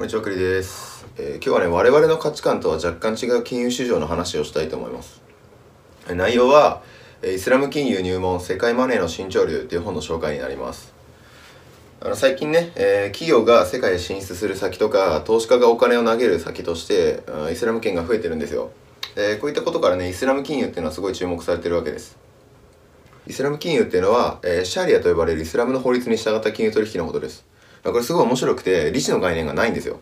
[0.00, 5.20] こんにちは、栗です、えー今日はね、我々の価値観とは若干違う金融市場の話をしたいと思います。
[6.08, 6.80] 内容は、
[7.22, 10.94] イスラム金融入門世界マネーの新潮流という本の紹介になります。
[12.00, 17.22] あの最近ね、えー企業が世界へ進出する先とか、投資家がお金を投げる先として、
[17.52, 18.70] イスラム圏が増えてるんですよ。
[19.16, 22.16] えこういったことからね、イスラム金融っていうのはすごい注目されてるわけです。
[23.26, 27.49] イスラム金融っていうのは、えーシャリアと呼ばれるイスラムの法律に従った金融取引のことです。
[27.84, 30.00] これすごい面白くて、利子の概念がないんですよ。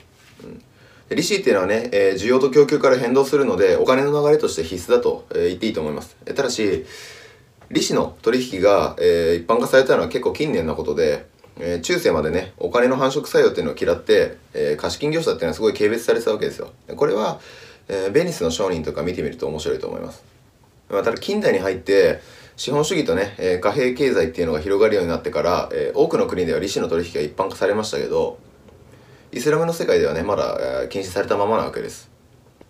[1.09, 6.17] で利子っていうのはね、えー需要と供給から変動するので、お金の流れとして必須だと、えー言っていいと思います。
[6.27, 6.85] えーただし、
[7.71, 11.27] 利子の取引が、えー一般化されたのは結構近年のことで、
[11.59, 16.73] えー中世までね、お金の繁殖作用っていうのを嫌って、えー貸金業者っていうのはすごい軽蔑されてたわけですよ。
[16.95, 17.41] これは、
[17.89, 20.23] えーベニスの商人とか見てみると面白いと思います。
[20.91, 22.21] まあ、ただ近代に入って
[22.59, 28.41] 資本主義とね、えー貨幣経済っていうのが広がるようになってから、えー多くの国では利子の取引が一般化されましたけど
[29.31, 32.11] イスラムの世界ではねまだ、えー禁止されたままなわけです、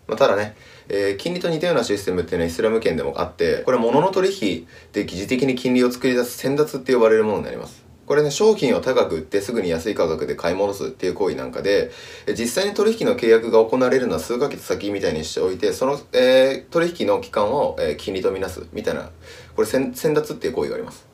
[0.06, 0.56] まあ、ただね、
[0.90, 7.87] えー金利と似たようなシステムっていうのはイスラム圏でもあってこれは物の取引で疑似的に金利を作り出す先達って呼ばれるものになります。
[8.08, 11.90] これね商品を高く売ってすぐに安い価格で買い戻すっていう行為なんかで
[12.38, 19.10] 実際に取引の契約が行われるのは数ヶ月先みたいにしておいてその、えー取引の期間を、えー金利とみなすみたいな
[19.54, 21.06] これ先先達っていう行為があります。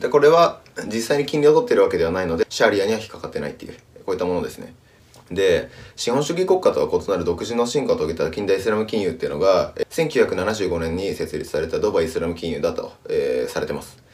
[0.00, 3.74] でこれは実際に金利を取ってるわけではないのでシャリアには引っかかってないっていう
[4.06, 4.74] こういったものですね。
[5.30, 14.05] で資本主義国家とは異なる独自の進化を遂げた近代イスラム金融っていうのが1975年に設立されたドバイイスラム金融だと、えーされてます。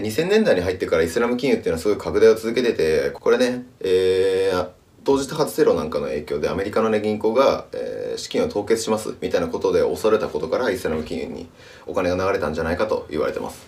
[0.00, 4.68] で2000年代に入ってからイスラム金融っていうのはすごい拡大を続けててこれね、えー
[5.04, 11.48] 同時多発テロなんかの影響でアメリカの、ね、銀行が、えー資金を凍結しますみたいなことで恐れたことからイスラム金融に
[11.86, 13.66] お金が流れたんじゃないかと言われてます。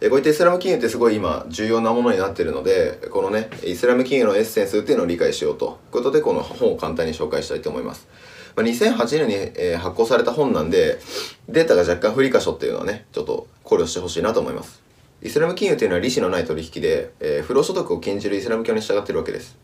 [0.00, 8.08] えこういったイスラム金融ってすごい今重要なものになってるのでこのねイスラム金融のエッセンスっていうのを理解しようということでこの本を簡単に紹介したいと思います、
[8.56, 10.98] ま、2008年に、えー発行された本なんで
[11.48, 14.87] データが若干不利箇所っていうのはねちょっと考慮してほしいなと思います。
[15.20, 19.56] イスラム金融というのは利子のない取引で、えー不労所得を禁じるイスラム教に従っているわけです。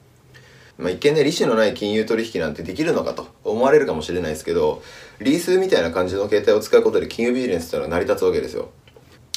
[0.78, 4.82] まあ、一見ね利子のない金融取引なんてできるのかと思われるかもしれないですけど
[5.20, 8.70] リースみたいな感じの携帯を使うことで金融ビジネスっていうのは成り立つわけですよ。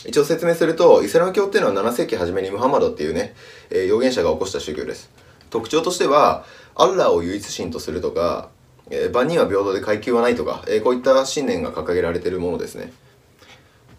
[0.06, 3.35] 一応説明するとイスラム教っていうのは7世紀初めにムハンマドっていうね、
[3.69, 5.11] えー預言者が起こした宗教です。
[5.50, 6.45] 特徴としては
[6.75, 8.50] アッラーを唯一神とするとか、
[8.89, 12.91] えー万人は平等で階級はないとか、えーこういった信念が掲げられているものですね。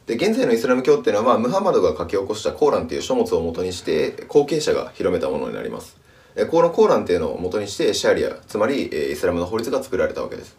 [0.09, 5.99] で現在のイスラム教っていうのは、ムハマドが書き起こしたコーランっていう書物を元にして後継者が広めたものになります。
[6.51, 10.57] このコーランっていうのを元にしてシャリアつまりイスラムの法律が作られたわけです。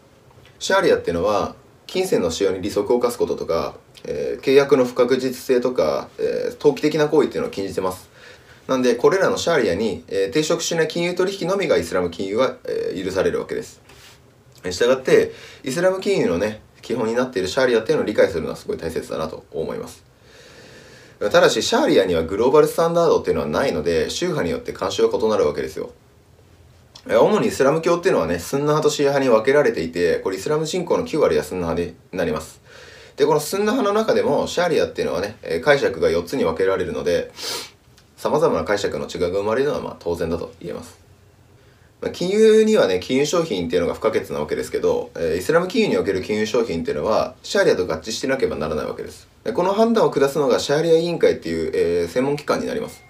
[0.60, 1.56] シャリアっていうのは
[1.88, 3.74] 金銭の使用に利息を課すこととか、
[4.04, 8.08] えー契約の不確実性とか、えー投機的な行為っていうのを禁じてます。
[8.68, 13.80] なんでこれらのシャーリアに、えー抵触しない金融取引のみがイスラム金融は、えー許されるわけです。
[14.70, 15.32] したがって
[15.64, 20.04] イスラム金融のね基本になっているシャーリアっていうのを理解するのはすごい大切だなと思います。
[21.20, 25.90] ただしシャーリアにはグローバルスタンダードっていうのはないので宗派によって慣習が異なるわけですよ。
[27.06, 32.60] 主にイスラム教っていうのはねスンナ派とシーア派に分けられていてこれイスラム人口の9割はスンナ派になります。
[33.16, 37.30] でこのスンナ派の中でもシャーリアっていうのはね解釈が4つに分けられるので
[38.16, 40.99] さまざまな解釈の違いが生まれるのはまあ当然だと言えます。
[42.00, 49.28] ま金融にはね金融商品っていうのが不可欠なわけですけど、えーイスラム金融における金融商品っていうのはシャーリアと合致してなければならないわけです。
[49.44, 53.02] でこの判断を下すのがシャーリア委員会っていう、えー専門機関になります。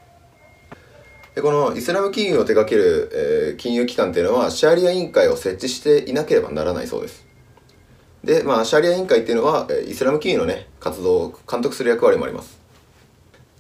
[1.34, 7.27] でこのイスラム金融を手掛ける、えー金融機関っていうのはシャーリア委員会を設置していなければならないそうです。
[8.25, 12.59] でまあシャーリア委員会っていうのは、えイスラム金融のね活動を監督する役割もあります。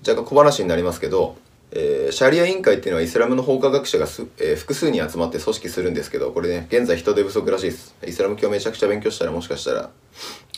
[0.06, 1.36] 若干小話になりますけど、
[1.72, 7.94] えーシャリア委員会っていうのはイスラムの法科学者がす、えー複数に集まって組織するんですけどこれね現在人手不足らしいです。
[8.06, 9.90] イスラム教めちゃくちゃ勉強したらもしかしたら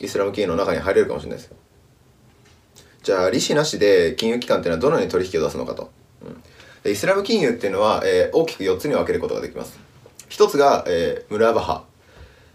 [0.00, 1.56] イスラム金融の中に入れるかもしれないですよ。
[3.02, 5.90] じゃあ利子なしで金融機関っていうのはどのように取引を出すのかと、
[6.84, 6.90] うん。
[6.90, 9.78] イスラム金融っていうのは、えー大きく4つに分けることができます。
[10.28, 11.84] 一つが、えームラバハ。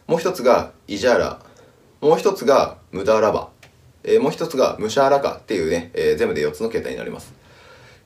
[0.08, 1.40] もう一つがイジャーラ。
[2.00, 3.50] もう一つがムダラバ、
[4.04, 7.34] えーもう一つがムシャーラカっていうね、えー全部で4つの形態になります。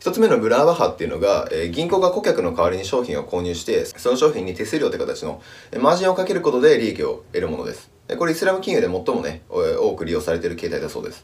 [0.01, 5.43] 一つ目のムラーバハっていうのが、えー銀行が顧客の代わりに商品を購入してその商品に手数料って形の
[5.79, 7.91] マージンをかけることで利益を得るものです。
[8.17, 11.23] これイスラム金融で最もね多く利用されている形態だそうです。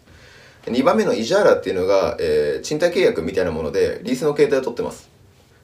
[0.66, 5.10] 2番目のイジャーラっていうのが、えー賃貸契約みたいなものでリースの形態を取ってます。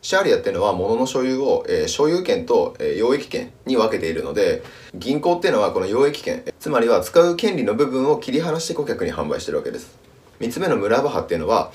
[0.01, 4.63] シャーリアっていうのは物の所有を、えー所有権と、えー用益権に分けているので
[4.95, 9.99] 銀行っていうのはこの用益権つまりは使う権利の部分を切り離して顧客に販売してるわけです。
[10.39, 11.71] 3つ目のムラバハっていうのは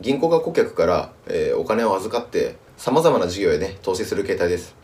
[0.00, 4.74] 銀行が顧客から、えーお金を預かってさまざまな事業へね投資する形態です。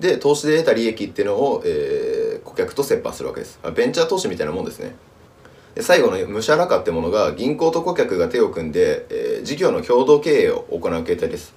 [0.00, 3.60] で投資で得た利益っていうのを、えー、顧客と折半するわけです。
[3.74, 4.94] ベンチャー投資みたいなもんですね。
[5.74, 11.54] で最後のムシャラカってものが銀行と顧客が手を組んで、えー、事業の共同経営を行う形態です。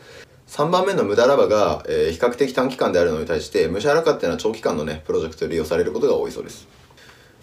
[0.48, 6.68] 3番目の無駄ラバが、えー、比較的短期間であるのに対してムシャラカっていうのは長期間のねプロジェクトで利用されることが多いそうです。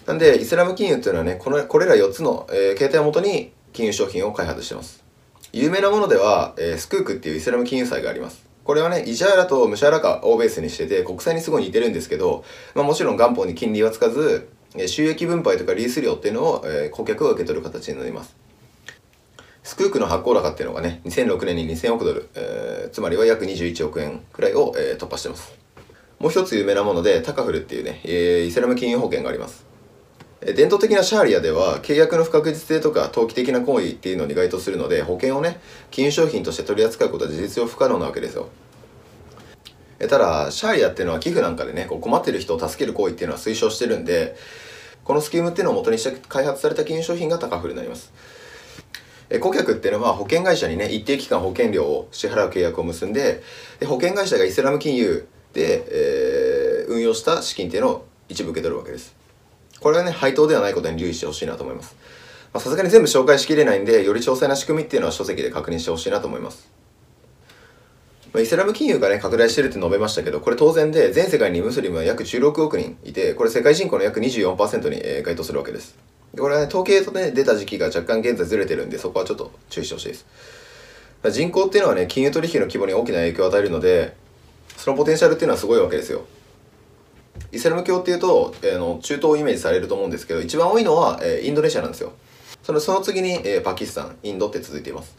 [0.06, 5.03] なんでイスラム金融っていうのはねこのこれら4つの、えー、形態をもとに金融商品を開発してます。
[5.56, 14.48] 有名なものでは、えー、スクークっていうイスラム金融債がありますこれはね、イジャーラとムシャラカをベースにしてて、国債にすごい似てるんですけど、まあもちろん元本に金利はつかず、
[14.86, 18.34] 収益分配とかリース料っていうのを、えー、顧客が受け取る形になります。
[19.62, 25.52] スクークの発行高っていうのがね、2006年に2000億ドル、えー、つまりは約21億円くらいを、えー、突破してます。
[26.18, 29.73] もう一つ有名なもので、タカフルっていうね、えー、イスラム金融保険があります。
[30.52, 35.58] 伝統的なシャーリアでは契約の不確実性とか投機的な行為っていうのに該当するので保険をね
[35.90, 38.48] 金融商品として取り扱うことは事実上不可能なわけですよ。
[40.00, 44.36] ただシャーリアっていうのは寄付なんかでねこう困ってる人を助ける行為っていうのは推奨してるんで
[45.02, 48.12] このスキームっていうのを元にして開発された金融商品が高フルになります。
[49.40, 53.42] 顧客っていうのは保険会社にね一定期間保険料を支払う契約を結んで
[53.80, 59.23] で保険会社がイスラム金融で、えー、運用した資金っていうのを一部受け取るわけです。
[59.80, 61.96] これはね、配当ではないことに留意してほしいなと思います。
[62.54, 66.68] さすがに全部紹介しきれないんで、より詳細な仕組みっていうのは書籍で確認してほしいなと思います。
[68.32, 75.96] まあ、イスラム金融がね、拡大してるって述べましたけど、これ当然で、全世界にムスリムは約16億人いて、これ世界人口の約24%に、該当するわけです。
[76.36, 80.26] これはね、統計とね、出た時期が若干現在ずれてるんで、そこはちょっと注意してほしいです。
[81.30, 84.14] 人口っていうのはね、金融取引の規模に大きな影響を与えるので、
[84.76, 86.24] そのポテンシャルっていうのはすごいわけですよ。
[87.52, 92.12] イスラム教っていうと、えー、の中東をイメージされると思うんですけど一番多いのは、えー、インドネシアなんですよ。
[92.62, 95.16] そのその次に、えー、パキスタンインドって続いています。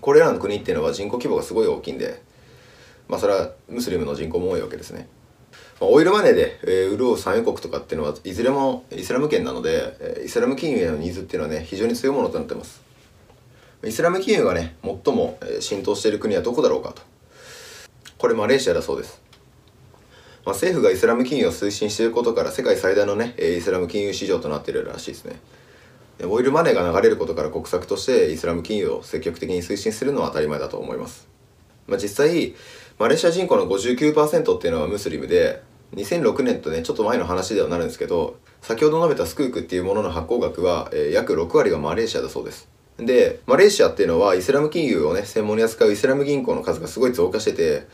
[0.00, 2.22] これらの国っていうのは人口規模がすごい大きいんで
[3.08, 5.08] まあそれはムスリムの人口も多いわけですね、
[5.80, 12.82] まあ、オイルマネーで、えー、潤う産油国とかっていうのはいずれもイスラム圏なので、えー、イスラム金融へのニーズっていうのはね非常に強いものとなってます。
[13.84, 17.02] イスラム金融がね最も浸透している国はどこだろうかと。
[18.18, 19.20] これマレーシアだそうです。
[20.46, 25.40] まあ、政府がイスラム金融を推進していることから世界最大のねイスラム金融市場となっているらしいですね。
[26.18, 31.28] でオイルマネーが流れることから国策としてイスラム金融を積極的に推進するのは当たり前だと思います、
[31.86, 32.54] まあ、実際
[32.98, 35.62] マレーシア人口の59%っていうのはムスリムで
[35.94, 42.68] 2006年とねちょっと前の話ではなるんですけど先ほど述べたスクークっていうものの発行額は、えー、約6割がマレーシアだそうです。
[42.98, 47.86] でマレーシアっていうのはイスラム金融をね専門に扱うイスラム銀行の数がすごい増加してて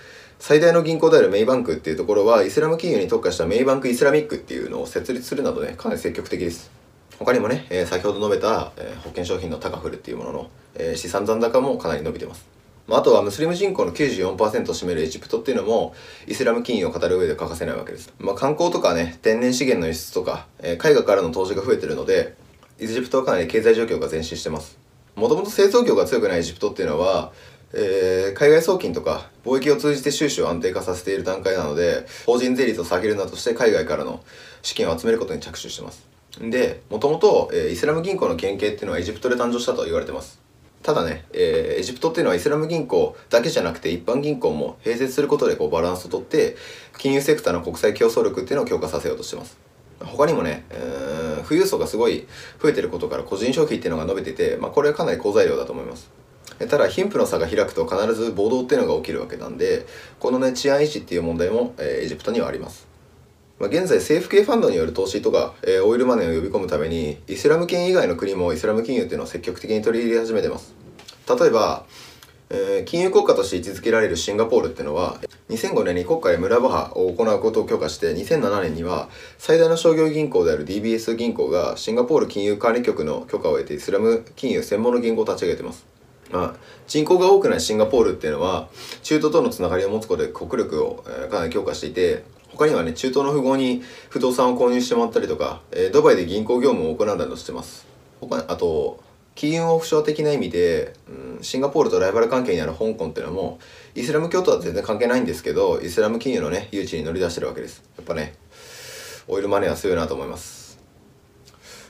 [0.44, 6.69] 最大の銀行であるメイバンクっていうところはイスラム金融に特化したメイバンクイスラミックっていうのを設立するなどねかなり積極的です。
[7.17, 12.44] 他にもね、えー、先ほど述べた、えー、保険商品のタカフルっていうものの、えー、資産残高もかなり伸びてます。
[12.89, 14.37] まあ、あとはムスリム人口の94%を
[14.75, 15.94] 占めるエジプトっていうのも
[16.27, 22.35] イスラム金融を語る上で欠かせないわけです、まあ、観光とかね天然資源の輸出とか、えー、海外からの投資が増えてるので
[22.81, 24.83] エジプトはかなり経済状況が前進してます。
[25.15, 27.33] もともと製造業が強くないエジプトっていうのは
[27.75, 34.23] えー、海外送金とか貿易を通じて収支を安定化させている段階なので法人税率を下げるなどして海外からの
[34.63, 36.07] 資金を集めることに着手してます。
[36.41, 40.41] でもともとイスラム銀行の原型っていうのはエジプトで誕生したと言われてます。
[40.83, 46.57] ただね、えー、エジプトっていうのはイスラム銀行だけじゃなくて一般銀行も併設することでこうバランスをとって
[46.99, 49.56] 金融セクターの国際競争力っていうのを強化させようとしてます。
[50.01, 52.27] 他にもね、えー、富裕層がすごい
[52.61, 56.11] 増えてることから個人消費っていうのが伸びてて、まあ、これはかなり好材料だと思います。
[56.67, 59.87] ただ貧富の差が開くと必ず暴動っていうのが起きるわけなんで
[60.19, 62.89] このね治安維持っていう問題も、えー、エジプトにはあります、
[63.59, 70.75] まあ、現在政府系ファンドによる投資とか、えー、オイルマネーを呼び込むためにイスラム圏以外の国もイスラム金融っていうのを積極的に取り入れ始めてます。
[71.29, 71.87] 例えば
[72.55, 85.92] えー、金融国家として位置づけられるシンガポールっていうのは2005年に国家へ村バハを行うことを許可して2007年には最大の商業銀行である DBS 銀行がシンガポール金融管理局の許可を得てイスラム金融専門の銀行を立ち上げてます。
[86.32, 86.55] まあ、
[86.86, 88.69] 人口が多くないシンガポールっていうのは
[89.03, 97.86] 中東とのつながりを持つことで国力を、かなり強化していて他にはね中東の富豪に不動産を購入してもらったりとか、えー、ドバイで銀行業務を行うなどしてます。
[98.20, 99.03] 他あと
[99.34, 103.58] 金融オフショア的な意味で、うん、シンガポールとライバル関係にある香港っていうのも
[103.94, 107.82] イスラム教とは全然関係ないんですけどイスラム金融のね誘致に乗り出してるわけです。
[107.96, 108.34] やっぱね
[109.29, 110.79] オイルマネーは強いなと思います。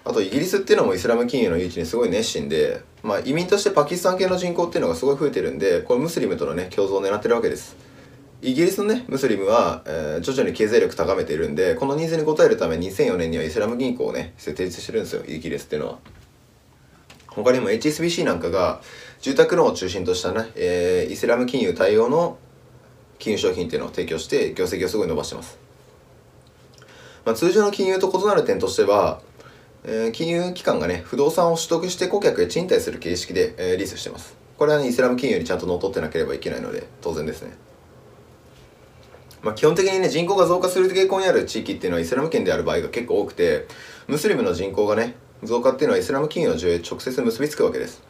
[0.04, 7.76] あとイギリスっていうのもイスラム金融の誘致にすごい熱心で、まあ、移民としてパキスタン系の人口っていうのがすごい増えてるんでこれムスリムとのね共存を狙ってるわけです。
[8.42, 15.98] イギリスのねムスリムは、えー、徐々に経済力高めているんでこのニーズに応えるため2004年にはイスラム銀行をね設立してるんですよイギリスっていうのは。
[17.28, 18.80] 他にも HSBC なんかが
[19.20, 22.36] 住宅ローンを中心としたね、えー、イスラム金融対応の
[23.18, 25.58] 金融商品っていうのを提供して業績をすごい伸ばしてます、
[27.24, 29.22] まあ、通常の金融と異なる点としては、
[29.84, 34.36] えー、金融機関がね不動産を取得して顧客へ賃貸する形式で、えー、リースしてます。
[34.58, 37.56] これは、ね、イスラム金融にちゃんと乗っ取ってなければいけないので当然ですね。
[39.42, 43.66] まあ、基本的にね人口が増加する傾向にある地域っていうのはイスラム圏である場合が結構多くて
[44.06, 48.02] ムスリムの人口がね増加っていうのはイスラム金融の需要へ直接結びつくわけです。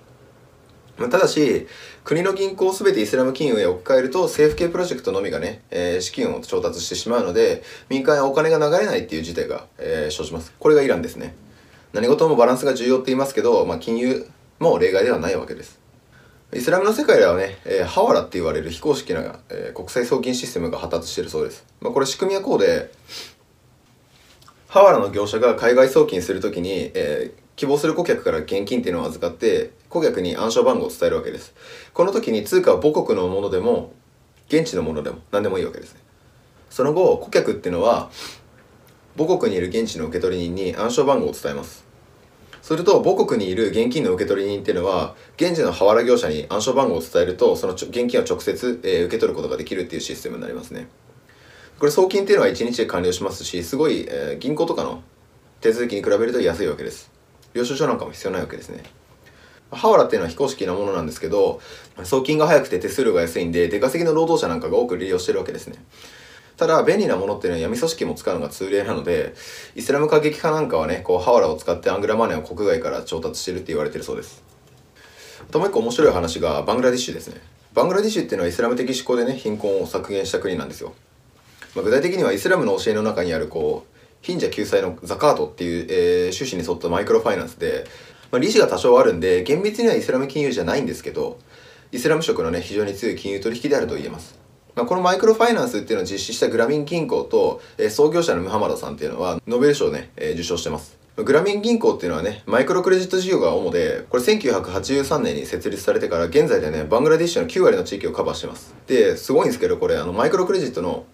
[0.99, 1.67] ただし
[2.05, 10.53] 国の銀行を全てイスラム金融へ置き換えると政府系プロジェクトのみがね、えー、資金を調達してしまうので民間へお金が流れないっていう事態が、えー、生じます。
[10.59, 11.35] これがイランですね。
[11.93, 14.27] 何事もバランスが重要って言いますけど、まあ、金融
[14.59, 15.83] も例外ではないわけです
[16.55, 21.65] イスラムの世界ではね、えー、ハワラって言われる非公式な、えー、国際送金システムが発達しているそうです。
[21.81, 22.93] まあ、これ仕組みはこうで、
[24.69, 31.55] ハワラの業者が海外送金するときに、えー、希望する顧客から現金っていうのを預かって、顧客に暗証番号を伝えるわけです。
[31.95, 33.95] この時に通貨は母国のものでも、
[34.49, 36.01] 現地のものでも何でもいいわけですね。
[36.69, 38.11] その後、顧客っていうのは、
[39.17, 41.82] 母国にいる現地の受取人に暗証番号を伝えます。
[42.63, 50.87] すると母国にいる現金の受取人っていうのは現地のハワラ業者に暗証番号を伝えるとその現金を直接、えー、受け取ることができるっていうシステムになりますね。
[51.81, 55.03] これ送金っていうのは1日で完了しますしすごい、えー、銀行とかの
[55.61, 57.11] 手続きに比べると安いわけです。
[57.53, 58.85] 領収書なんかも必要ないわけですね。
[59.73, 61.61] ハワラっていうのは非公式なものなんですけど
[62.05, 65.83] 送金が早くて手数料が安いんで出稼ぎの労働者なんかが多く利用してるわけですね。
[66.57, 69.35] ただ便利なものっていうのは闇組織も使うのが通例なので
[69.75, 74.43] イスラム過激派なんかはねこうハワラを使ってアングラマネーを国外から調達してるって言われてるそうです。
[75.49, 77.41] あともう一個面白い話がバングラディッシュですね。
[77.75, 80.93] バングラディッシュっていうのはイスラム的思考でね貧困を削減した国なんですよ、
[81.75, 87.85] まあ、具体的にはイスラムの教えの中にあるこう貧者救済のザカートっていう、えー、趣旨に沿ったマイクロファイナンスで、
[88.31, 91.39] まあ、利子が多少あるんで厳密にはイスラム金融じゃないんですけど
[91.93, 94.42] イスラム色のね非常に強い金融取引であると言えます。
[94.75, 100.99] まあ、このマイクロファイナンスっていうのを実施したグラミン銀行と、えー、創業者のムハマドさんっていうのはノーベル賞をね、えー、受賞してます。
[101.17, 108.75] グラミン銀行っていうのはね、マイクロクレジット事業が主で、これ1983年に設立されてから現在でね、バングラディッシュの9割の地域をカバーしてます。
[108.87, 111.05] で、すごいんですけど、これあのマイクロクレジットの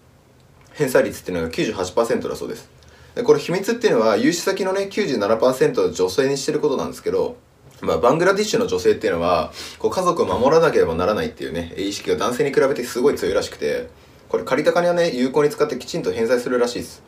[0.73, 2.79] 返済率っていうのが98%だそうです。
[3.15, 7.37] でこれ秘密っていうのは融資先のね97%を女性にしてることなんですけど
[7.81, 13.89] まあ、バングラディッシュの女性っていうのはこう家族を守らなければならないっていうね意識が男性に比べてすごい強いらしくて
[14.27, 17.03] これ借りた金をね有効に使ってきちんと返済するらしいです。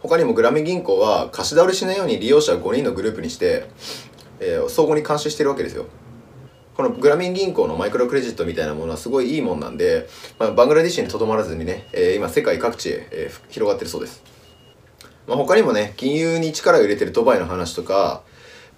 [0.00, 3.66] 他にもグラミ銀行は貸し倒れしないように利用者を5人のグループにして、
[4.38, 5.86] えー、相互に監視してるわけですよ。
[6.80, 10.08] このグラミン銀行のマイクロクレジットみたいなものはすごいいいもんなんで、
[10.38, 14.22] まあ、バングラディッシュにとどまらずにね、えー、今世界各地へ、えー、広がってるそうです、
[15.26, 18.22] まあ、他にもね金融に力を入れてるドバイの話とか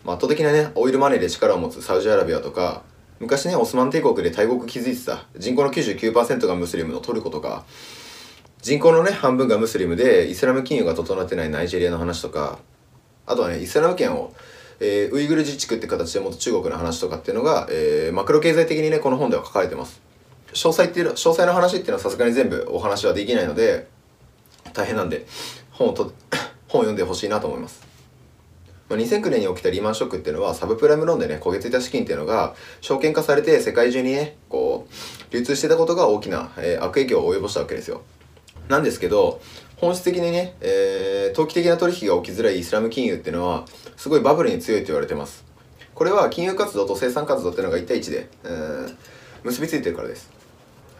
[0.04, 2.82] まあ、圧倒的なねオイルマネーで力を持つサウジアラビアとか
[3.21, 7.64] 昔ねオスマン帝国で大国築いてた人口の99%がムスリムのトルコとか
[8.61, 12.59] 人口のね半分がムスリムでイスラム金融が整ってないナイジェリアの話とか
[13.26, 14.32] あとはねイスラム圏を、
[14.80, 20.00] えー、ウイグル自治区って形でもっと中国の話とかっていうのが、えー、マクロ経済的にねこの本では書かれてます。
[20.52, 23.88] 詳細っていう詳細な話っていうのはさすがに全部お話はできないので
[24.73, 25.26] 大変なんで
[25.71, 26.12] 本をと
[26.68, 27.80] 本を読んでほしいなと思います、
[28.96, 38.02] 2009年に起きたリーマンショックっていうのはサブプライムローンでね焦げ付いた資金っていうのが証券化されて世界中にねこう流通してたことが大きな、えー、悪影響を及ぼしたわけですよ。
[38.68, 39.40] なんですけど
[39.76, 43.64] 本質的にね、えー、投機的な取引が起きづらいイスラム金融っていうのは
[43.96, 45.44] すごいバブルに強いと言われてます。
[45.94, 48.96] これは金融活動と生産活動っていうのが1対1で、えー、
[49.42, 50.30] 結びついてるからです。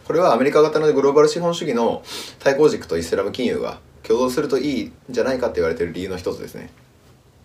[0.05, 2.03] これはアメリカ型のグローバル資本主義の
[2.39, 6.69] 対抗軸とイスラム金融が共存するといいんじゃないかって言われてる理由の一つですね。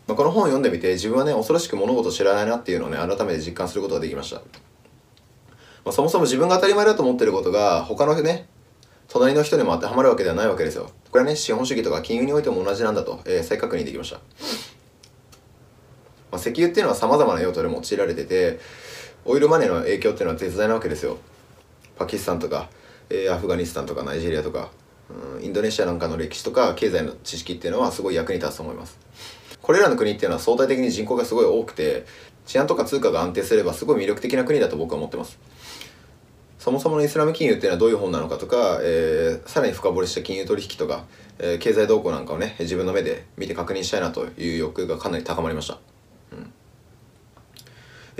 [0.08, 4.42] まあ、この本を読んでみて自分はね恐ろしく物事を知らないなっていうのをね改めて実感することができました、ま
[5.90, 8.48] あ、そもそも自分が当たり前だと思ってることが他のね
[9.06, 10.90] 隣の人にも当てはまるわけではないわけですよ。
[11.10, 14.22] これはね資本主義とか金融においても同じなんだと、えー、再確認できました、ま
[16.32, 18.60] あ、石油っていうのは様々な用途で用いられてて
[19.26, 21.18] オイルマネーの影響っていうのは絶大なわけですよ。
[21.96, 22.70] パキスタンとか、
[23.10, 24.70] えー、アフガニスタンとかナイジェリアとか
[25.36, 28.98] うんインドネシアなんかの歴史とか経済の知識っていうのはすごい役に立つと思います。
[29.68, 32.06] これらの国っていうのは相対的に人口がすごい多くて
[32.46, 35.38] 治安とか通貨が安定すればすごい魅力的な国だと僕は思ってます。
[36.58, 41.04] そもそものイスラム金融っていうのはどういう本なのかとか、えー、さらに深掘りした金融取引とか、
[41.38, 45.78] えー、経済動向なんかをね自分の目で見て確認したいなという欲がかなり高まりました。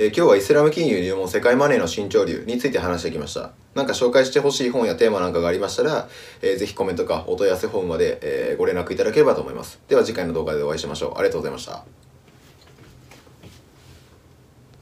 [0.00, 3.50] えー、今日はイスラム金融入門世界マネーの新潮流について話してきました。
[3.74, 6.08] なんか紹介してほしい本やテーマなんかがありましたら、
[6.40, 9.80] えー、ぜひコメントかお問い合わせフォームまで、えー、ご連絡いただければと思います。
[9.88, 11.14] では次回の動画でお会いしましょう。
[11.18, 12.07] ありがとうございました。